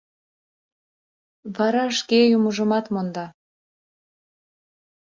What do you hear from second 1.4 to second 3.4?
Вара шке Юмыжымат монда.